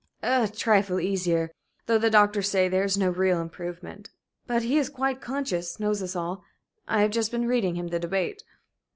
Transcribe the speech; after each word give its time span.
"A 0.23 0.47
trifle 0.47 0.99
easier, 0.99 1.51
though 1.85 1.99
the 1.99 2.09
doctors 2.09 2.49
say 2.49 2.67
there 2.67 2.83
is 2.83 2.97
no 2.97 3.11
real 3.11 3.39
improvement. 3.39 4.09
But 4.47 4.63
he 4.63 4.79
is 4.79 4.89
quite 4.89 5.21
conscious 5.21 5.79
knows 5.79 6.01
us 6.01 6.15
all. 6.15 6.43
I 6.87 7.03
have 7.03 7.11
just 7.11 7.29
been 7.29 7.47
reading 7.47 7.75
him 7.75 7.89
the 7.89 7.99
debate." 7.99 8.43